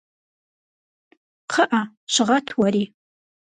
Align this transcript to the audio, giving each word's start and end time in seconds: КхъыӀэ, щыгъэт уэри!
КхъыӀэ, 1.49 1.81
щыгъэт 2.13 2.47
уэри! 2.59 2.83